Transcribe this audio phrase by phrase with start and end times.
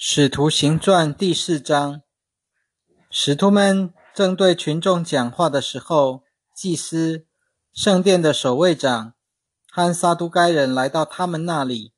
[0.00, 2.02] 使徒行传第四章，
[3.10, 6.22] 使徒们正对群众讲话的时候，
[6.54, 7.26] 祭司、
[7.72, 9.14] 圣殿的守卫长
[9.68, 11.94] 和撒都该人来到他们那里，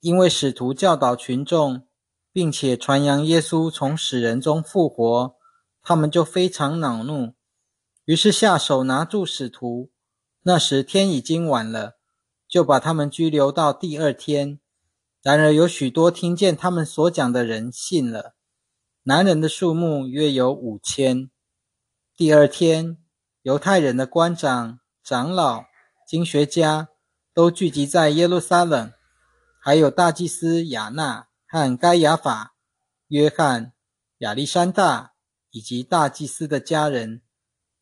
[0.00, 1.86] 因为使徒教导群众，
[2.32, 5.36] 并且传扬耶稣从死人中复活，
[5.80, 7.34] 他们就非常恼怒，
[8.04, 9.92] 于是下手拿住使徒。
[10.42, 11.98] 那时天已经晚了，
[12.48, 14.58] 就把他们拘留到第二天。
[15.20, 18.36] 然而有许多听见他们所讲的人信了，
[19.02, 21.28] 男人的数目约有五千。
[22.16, 22.98] 第二天，
[23.42, 25.64] 犹太人的官长、长老、
[26.06, 26.88] 经学家
[27.34, 28.92] 都聚集在耶路撒冷，
[29.60, 32.54] 还有大祭司亚纳和该亚法、
[33.08, 33.72] 约翰、
[34.18, 35.14] 亚历山大
[35.50, 37.22] 以及大祭司的家人，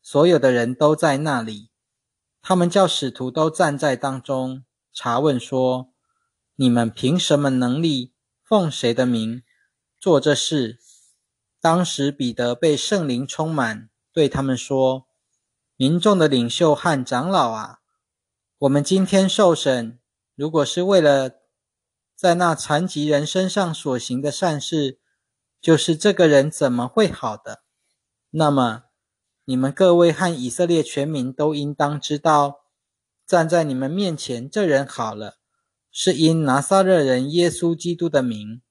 [0.01, 1.69] 所有的人都在那里。
[2.41, 5.93] 他们叫使徒都站在当中，查问说。
[6.59, 9.43] 你们凭什么能力奉谁的名
[9.99, 10.79] 做这事？
[11.61, 15.05] 当时彼得被圣灵充满，对他们说
[15.77, 17.77] ：“民众的领袖和长老啊，
[18.57, 19.99] 我们今天受审，
[20.33, 21.29] 如果是为了
[22.15, 24.99] 在那残疾人身上所行的善事，
[25.61, 27.61] 就是这个人怎么会好的？
[28.31, 28.85] 那么
[29.45, 32.61] 你们各位和以色列全民都应当知道，
[33.27, 35.37] 站在你们面前这人好了。”
[35.99, 38.61] 是因拿撒勒人耶稣基督的名，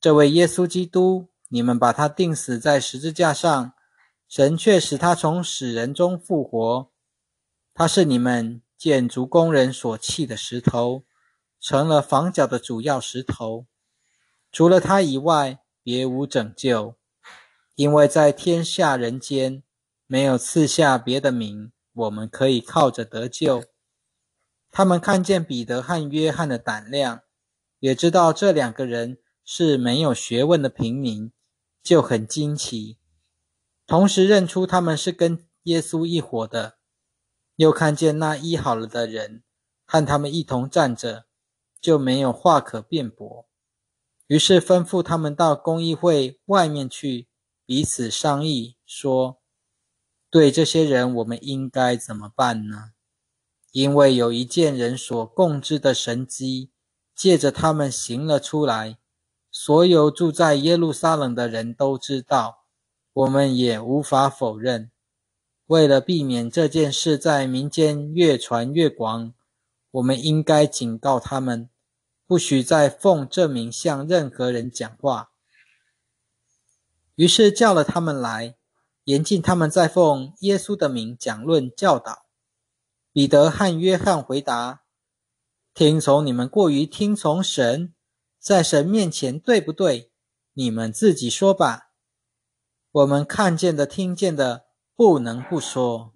[0.00, 3.72] 这位耶稣基督，你们把他钉死在十字架上，
[4.28, 6.90] 神却使他从死人中复活。
[7.72, 11.04] 他是你们建筑工人所弃的石头，
[11.60, 13.66] 成了房角的主要石头。
[14.50, 16.96] 除了他以外，别无拯救，
[17.76, 19.62] 因为在天下人间
[20.08, 23.62] 没有赐下别的名，我们可以靠着得救。
[24.70, 27.22] 他们看见彼得和约翰的胆量，
[27.80, 31.32] 也知道这两个人是没有学问的平民，
[31.82, 32.98] 就很惊奇。
[33.86, 36.76] 同时认出他们是跟耶稣一伙的，
[37.56, 39.42] 又看见那医好了的人
[39.86, 41.24] 和他们一同站着，
[41.80, 43.48] 就没有话可辩驳。
[44.26, 47.28] 于是吩咐他们到公益会外面去，
[47.64, 49.40] 彼此商议，说
[50.28, 52.90] ：“对这些人，我们应该怎么办呢？”
[53.72, 56.70] 因为有一件人所共知的神迹，
[57.14, 58.98] 借着他们行了出来，
[59.50, 62.64] 所有住在耶路撒冷的人都知道，
[63.12, 64.90] 我们也无法否认。
[65.66, 69.34] 为了避免这件事在民间越传越广，
[69.90, 71.68] 我们应该警告他们，
[72.26, 75.30] 不许再奉这名向任何人讲话。
[77.16, 78.56] 于是叫了他们来，
[79.04, 82.27] 严禁他们再奉耶稣的名讲论教导。
[83.18, 84.84] 彼得和约翰回答
[85.74, 87.92] ：“听从你们过于听从神，
[88.38, 90.12] 在神面前对不对？
[90.52, 91.90] 你们自己说吧。
[92.92, 96.12] 我们看见的、听见的，不能不说。”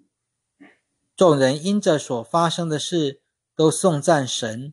[1.16, 3.22] 众人因着所发生的事，
[3.56, 4.72] 都颂赞神。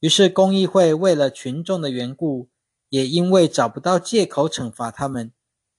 [0.00, 2.50] 于是公议会为了群众的缘故，
[2.90, 5.32] 也因为找不到借口惩罚他们，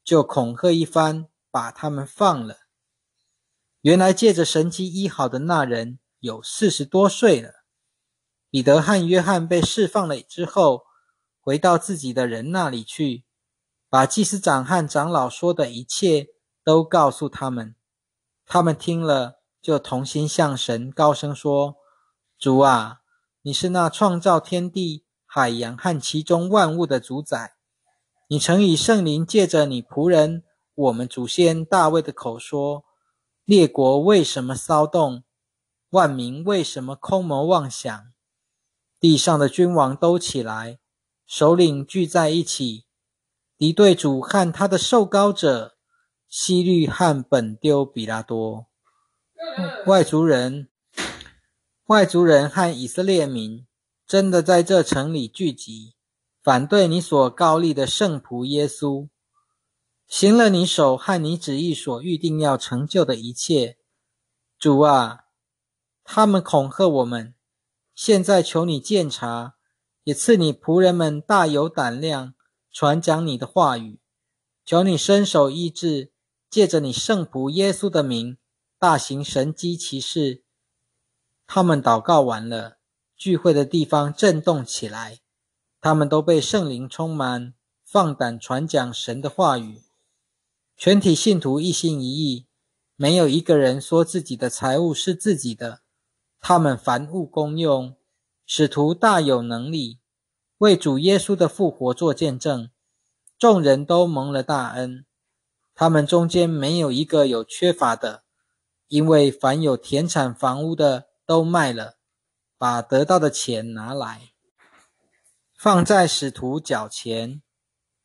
[0.03, 2.64] 就恐吓一番，把他们放了。
[3.85, 7.51] 原来借着神迹医好的那人有四十多岁了。
[8.49, 10.85] 彼得和约翰被释放了之后，
[11.39, 13.25] 回到自己的人那里去，
[13.87, 16.29] 把祭司长和长老说的一切
[16.63, 17.75] 都告诉他们。
[18.47, 21.75] 他们听了，就同心向神高声说
[22.39, 23.01] ：“主啊，
[23.43, 27.53] 你是那创造天地、海洋和其中万物的主宰。
[28.29, 30.43] 你曾以圣灵借着你仆人
[30.73, 32.83] 我们祖先大卫的口说。”
[33.45, 35.23] 列国为什么骚动？
[35.91, 38.11] 万民为什么空谋妄想？
[38.99, 40.79] 地上的君王都起来，
[41.27, 42.85] 首领聚在一起，
[43.55, 45.77] 敌对主和他的受膏者
[46.27, 48.65] 西律和本丢比拉多。
[49.85, 50.69] 外族人、
[51.85, 53.67] 外族人和以色列民
[54.07, 55.93] 真的在这城里聚集，
[56.41, 59.07] 反对你所高立的圣仆耶稣。
[60.17, 63.77] 行了你手和你旨意所预定要成就的一切，
[64.57, 65.25] 主啊，
[66.05, 67.35] 他们恐吓我们，
[67.93, 69.55] 现在求你鉴察，
[70.05, 72.33] 也赐你仆人们大有胆量
[72.71, 73.99] 传讲你的话语。
[74.63, 76.13] 求你伸手医治，
[76.49, 78.37] 借着你圣仆耶稣的名
[78.79, 80.45] 大行神机奇事。
[81.45, 82.77] 他们祷告完了，
[83.17, 85.19] 聚会的地方震动起来，
[85.81, 87.53] 他们都被圣灵充满，
[87.83, 89.81] 放胆传讲神的话语。
[90.77, 92.47] 全体信徒一心一意，
[92.97, 95.81] 没有一个人说自己的财物是自己的。
[96.41, 97.95] 他们凡物公用，
[98.45, 99.99] 使徒大有能力，
[100.57, 102.69] 为主耶稣的复活做见证，
[103.37, 105.05] 众人都蒙了大恩。
[105.73, 108.23] 他们中间没有一个有缺乏的，
[108.89, 111.95] 因为凡有田产房屋的都卖了，
[112.57, 114.33] 把得到的钱拿来，
[115.57, 117.41] 放在使徒脚前，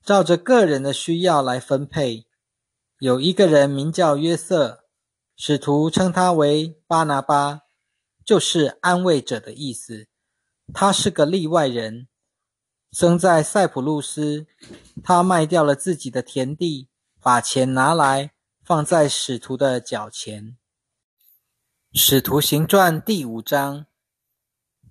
[0.04, 2.26] 照着个人的需要来分配。
[3.00, 4.84] 有一个人名叫约瑟，
[5.34, 7.62] 使徒称他为巴拿巴，
[8.26, 10.06] 就是安慰者的意思。
[10.74, 12.08] 他是个例外人，
[12.92, 14.46] 生在塞浦路斯。
[15.02, 16.90] 他卖掉了自己的田地，
[17.22, 18.32] 把钱拿来
[18.62, 20.58] 放在使徒的脚前。
[21.94, 23.86] 使徒行传第五章，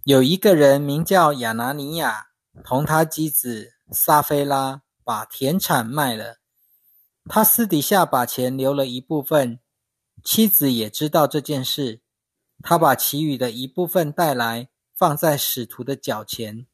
[0.03, 2.29] 有一个人名叫亚拿尼亚，
[2.63, 6.38] 同他妻子撒菲拉把田产卖了。
[7.31, 9.59] 他私底下把钱留了一部分，
[10.23, 12.01] 妻子也知道这件事。
[12.63, 16.65] 他把其余的一部分带来，放在使徒的脚前。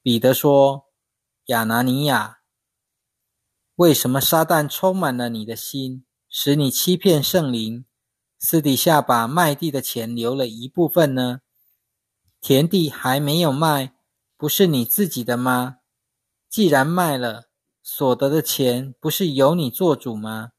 [0.00, 0.86] 彼得说
[1.46, 2.38] ：“亚拿尼亚，
[3.74, 7.84] 为什么撒旦充满了你的心，使你欺骗圣灵，
[8.38, 11.42] 私底下把卖地的钱留了一部分呢？
[12.40, 13.94] 田地还没有卖，
[14.38, 15.80] 不是你自己的吗？
[16.48, 17.50] 既然卖了，
[17.86, 20.52] 所得的钱不是由你做主吗？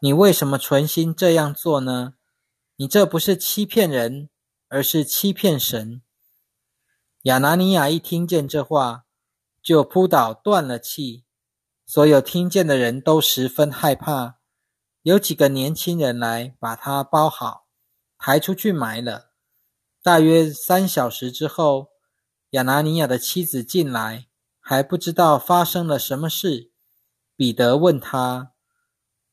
[0.00, 2.14] 你为什么存心这样做呢？
[2.76, 4.30] 你这不是欺骗人，
[4.68, 6.00] 而是欺骗神。
[7.24, 9.04] 亚拿尼亚一听见这话，
[9.62, 11.26] 就扑倒断了气。
[11.84, 14.38] 所有听见的人都十分害怕。
[15.02, 17.66] 有几个年轻人来把他包好，
[18.16, 19.32] 抬出去埋了。
[20.02, 21.88] 大约三小时之后，
[22.52, 24.29] 亚拿尼亚的妻子进来。
[24.70, 26.70] 还不知道发生了什么事，
[27.34, 28.52] 彼得问他：“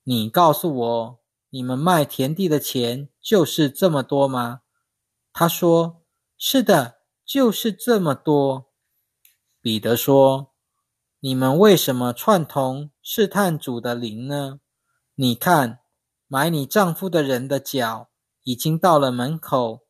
[0.02, 1.20] 你告诉我，
[1.52, 4.62] 你们卖田地的钱就是这么多吗？”
[5.32, 6.02] 他说
[6.40, 8.72] ：“是的，就是这么多。”
[9.62, 10.56] 彼得说
[11.22, 14.60] ：“你们为什么串通试探主的灵呢？
[15.14, 15.82] 你看，
[16.26, 18.10] 买你丈夫的人的脚
[18.42, 19.86] 已经到了门口，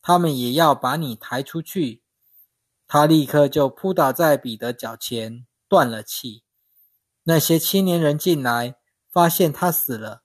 [0.00, 2.02] 他们也要把你抬出去。”
[2.88, 6.44] 他立刻就扑倒在彼得脚前，断了气。
[7.24, 8.76] 那些青年人进来，
[9.10, 10.22] 发现他死了，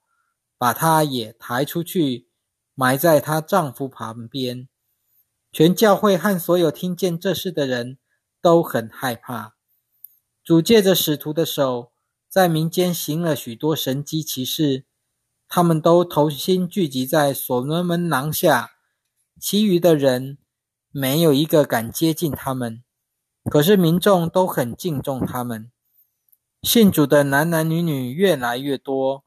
[0.57, 2.29] 把他也抬出去，
[2.75, 4.67] 埋在她丈夫旁边。
[5.51, 7.97] 全教会和所有听见这事的人
[8.41, 9.55] 都很害怕。
[10.43, 11.91] 主借着使徒的手，
[12.29, 14.85] 在民间行了许多神迹奇事，
[15.47, 18.71] 他们都同心聚集在所罗门廊下，
[19.39, 20.37] 其余的人。
[20.93, 22.83] 没有一个敢接近他们，
[23.45, 25.71] 可是民众都很敬重他们。
[26.61, 29.23] 信主的男男女女越来越多，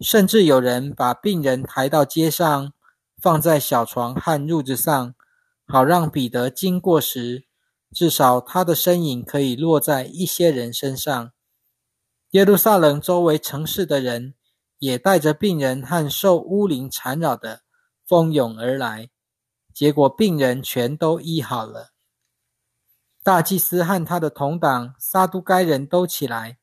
[0.00, 2.72] 甚至有人把病人抬到街上，
[3.22, 5.14] 放在小床和褥子上，
[5.66, 7.44] 好让彼得经过时，
[7.92, 11.30] 至少他的身影可以落在一些人身上。
[12.32, 14.34] 耶路撒冷周围城市的人
[14.80, 17.62] 也带着病人和受巫灵缠绕的，
[18.04, 19.10] 蜂拥而来。
[19.74, 21.90] 结果病人全都医好了。
[23.24, 26.58] 大祭司和他的同党撒都该人都起来，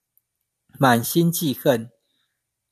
[0.79, 1.91] 满心记恨，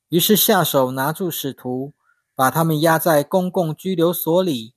[0.08, 1.92] 于是下手拿住使徒，
[2.34, 4.74] 把他们押在公共拘留所里。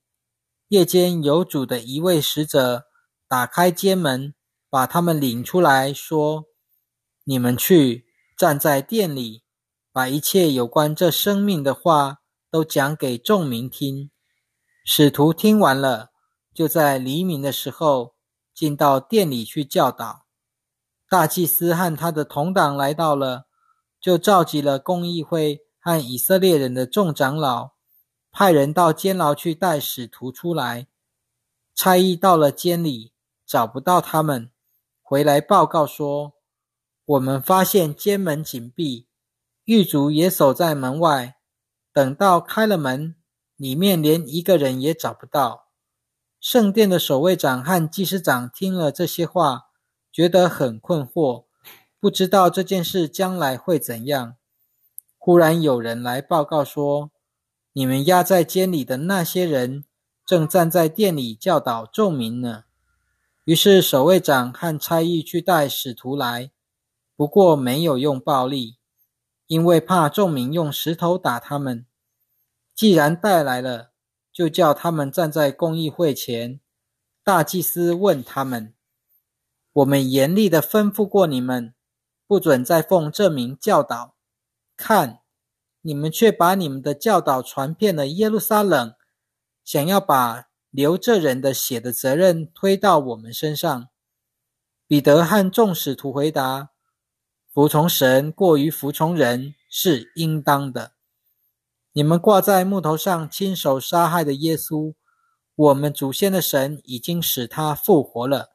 [0.68, 2.88] 夜间有主的一位使者
[3.28, 4.34] 打开监门，
[4.70, 6.46] 把他们领出来，说
[7.26, 9.44] ：“你们去站在店里，
[9.92, 14.10] 把一切有关这生命的话都讲给众民听。”
[14.86, 16.12] 使徒听完了，
[16.54, 18.16] 就在黎明的时候
[18.54, 20.26] 进到店里去教导。
[21.10, 23.46] 大祭司和他的同党来到了，
[24.02, 27.72] 就召集了公议会和以色列人的众长老，
[28.30, 30.88] 派人到监牢去带使徒出来。
[31.74, 33.14] 差役到了监里，
[33.46, 34.52] 找不到他们，
[35.02, 36.34] 回来报告说
[37.06, 39.08] ：“我们发现监门紧闭，
[39.64, 41.38] 狱卒也守在门外，
[41.94, 43.16] 等到开了门。”
[43.56, 45.68] 里面连一个人也找不到。
[46.40, 49.68] 圣殿的守卫长和祭司长听了这些话，
[50.12, 51.46] 觉得很困惑，
[52.00, 54.36] 不知道这件事将来会怎样。
[55.18, 57.12] 忽然有人来报告说
[57.72, 59.86] ：“你们押在监里的那些人，
[60.26, 62.66] 正站在店里教导众民呢。”
[63.46, 66.52] 于是守卫长和差役去带使徒来，
[67.16, 68.78] 不过没有用暴力，
[69.48, 71.86] 因为怕众民用石头打他们。
[72.76, 73.92] 既然带来了，
[74.32, 76.60] 就叫他们站在公议会前。
[77.24, 78.74] 大祭司问他们
[79.72, 81.74] ：“我们严厉的吩咐过你们，
[82.28, 84.16] 不准再奉这名教导。
[84.76, 85.22] 看，
[85.82, 88.96] 你们却把你们的教导传遍了耶路撒冷，
[89.64, 93.90] 想要把流这人的血的责任推到我们身上。”
[94.86, 96.72] 彼得和众使徒回答
[97.54, 100.93] ：“服从神过于服从人是应当的。
[101.94, 104.96] 你们挂在木头上亲手杀害的耶稣，
[105.56, 108.50] 我们祖先的神已经使他复活了。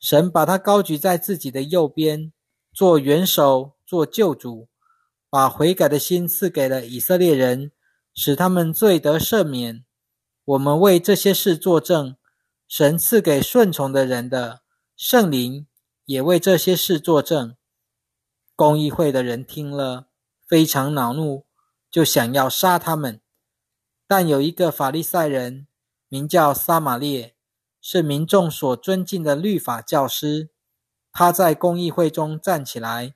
[0.00, 2.32] 神把他高举在自己的右边，
[2.72, 4.68] 做元首，做救主，
[5.28, 7.72] 把悔改的心赐给了以色列人，
[8.14, 9.84] 使他们罪得赦免。
[10.44, 12.16] 我们为这些事作证。
[12.66, 14.62] 神赐给顺从的人的
[14.96, 15.66] 圣灵
[16.06, 17.54] 也为这些事作证。
[18.56, 20.06] 公议会的人听了，
[20.48, 21.44] 非常恼怒，
[21.92, 23.20] 就想要杀他们。
[24.08, 25.68] 但有一个法利赛人，
[26.08, 27.36] 名叫撒玛列，
[27.80, 30.50] 是民众所尊敬的律法教师。
[31.12, 33.14] 他在公议会中站起来，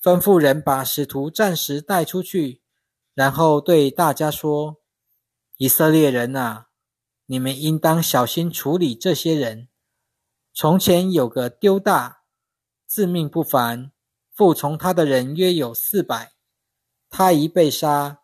[0.00, 2.62] 吩咐人把使徒暂时带出去，
[3.14, 4.76] 然后对大家说
[5.58, 6.68] ：“以色列人啊！”
[7.26, 9.68] 你们应当小心处理这些人。
[10.52, 12.24] 从前有个丢大，
[12.86, 13.90] 自命不凡，
[14.30, 16.33] 服从他的人约有四百。
[17.16, 18.22] 他一被杀，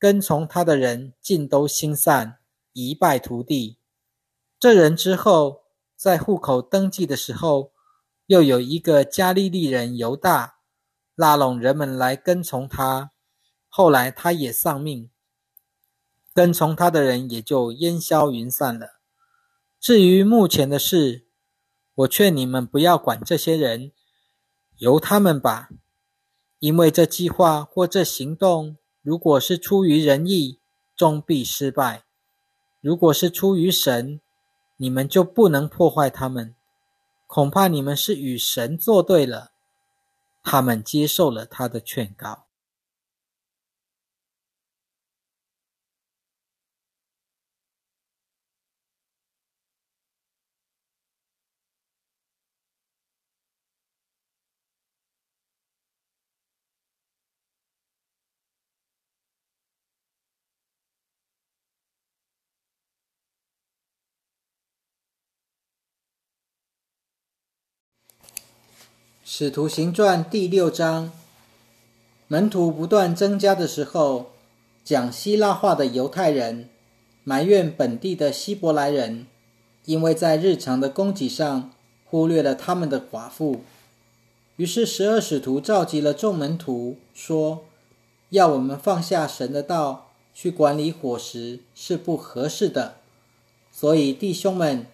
[0.00, 2.40] 跟从他的人尽都心散，
[2.72, 3.78] 一败涂地。
[4.58, 5.62] 这人之后，
[5.94, 7.70] 在户口登记的时候，
[8.26, 10.56] 又有一个加利利人犹大，
[11.14, 13.12] 拉拢人们来跟从他。
[13.68, 15.08] 后来他也丧命。
[16.34, 18.98] 跟从他的人也就烟消云散了。
[19.78, 21.28] 至于目前的事，
[21.94, 23.92] 我劝你们不要管这些人，
[24.78, 25.68] 由他们吧。
[26.62, 30.60] 因为这计划或这行动，如果是出于人意，
[30.94, 32.04] 终必失败；
[32.80, 34.20] 如果是出于神，
[34.76, 36.54] 你们就不能破坏他们。
[37.26, 39.50] 恐怕你们是与神作对了。
[40.44, 42.41] 他们接受了他的劝告。
[69.34, 71.10] 使徒行传第六章，
[72.28, 74.32] 门徒不断增加的时候，
[74.84, 76.68] 讲希腊话的犹太人
[77.24, 79.26] 埋怨本地的希伯来人，
[79.86, 81.70] 因为在日常的供给上
[82.04, 83.62] 忽略了他们的寡妇。
[84.56, 87.64] 于是十二使徒召集了众门徒，说
[88.28, 92.96] ：“要我们放下神的道，去管理伙食是不合适的。
[93.72, 94.86] 所以弟兄们，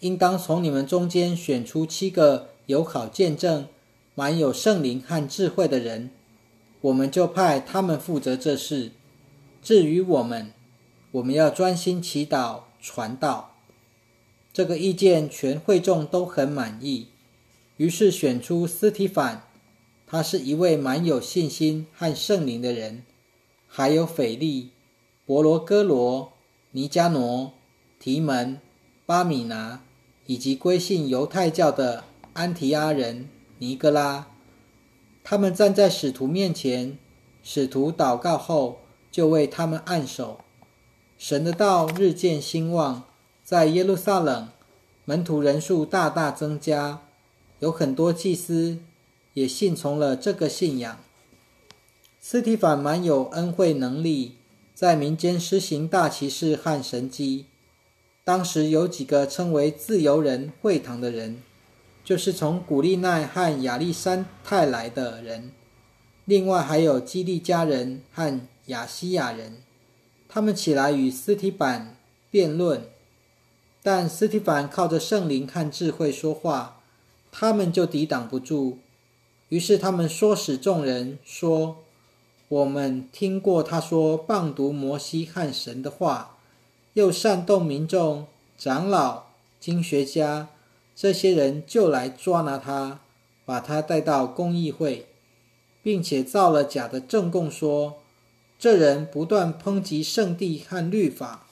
[0.00, 3.66] 应当从你们中间选出七个友好见证。”
[4.14, 6.10] 满有圣灵和智慧的人，
[6.82, 8.92] 我们就派他们负责这事。
[9.62, 10.52] 至于我们，
[11.12, 13.54] 我们要专心祈祷、传道。
[14.52, 17.06] 这个意见全会众都很满意，
[17.78, 19.44] 于是选出斯提凡，
[20.06, 23.04] 他是一位满有信心和圣灵的人，
[23.66, 24.68] 还有斐利、
[25.24, 26.32] 伯罗哥罗、
[26.72, 27.52] 尼加挪、
[27.98, 28.60] 提门、
[29.06, 29.80] 巴米拿，
[30.26, 32.04] 以及归信犹太教的
[32.34, 33.30] 安提阿人。
[33.62, 34.26] 尼格拉，
[35.22, 36.98] 他们站在使徒面前，
[37.44, 40.40] 使徒祷告后，就为他们按手。
[41.16, 43.04] 神的道日渐兴旺，
[43.44, 44.48] 在耶路撒冷，
[45.04, 47.02] 门徒人数大大增加，
[47.60, 48.78] 有很多祭司
[49.34, 50.98] 也信从了这个信仰。
[52.20, 54.34] 斯提法蛮有恩惠能力，
[54.74, 57.46] 在民间施行大骑士和神迹。
[58.24, 61.40] 当时有几个称为自由人会堂的人。
[62.04, 65.52] 就是从古利奈和亚历山泰来的人，
[66.24, 69.58] 另外还有基利家人和亚西亚人，
[70.28, 71.96] 他们起来与斯提凡
[72.30, 72.84] 辩论，
[73.82, 76.80] 但斯提凡靠着圣灵和智慧说话，
[77.30, 78.78] 他们就抵挡不住。
[79.48, 81.76] 于是他们唆使众人说
[82.48, 86.38] ：“我们听过他说谤读摩西和神的话，
[86.94, 88.26] 又煽动民众、
[88.58, 89.26] 长老、
[89.60, 90.48] 经学家。”
[91.02, 93.00] 这些人就来抓拿他，
[93.44, 95.06] 把他带到公议会，
[95.82, 97.98] 并且造了假的证供，说
[98.56, 101.44] 这人不断抨击圣地和律法。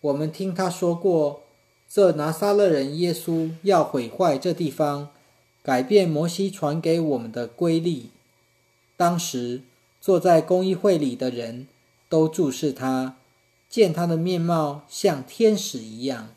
[0.00, 1.42] 我们听他说过，
[1.90, 5.10] 这拿撒勒人耶稣要毁坏这地方，
[5.62, 8.04] 改变摩西传给我们的规律。
[8.96, 9.60] 当时
[10.00, 11.68] 坐在公议会里的人
[12.08, 13.18] 都注视他，
[13.68, 16.30] 见他的面貌像天使一样。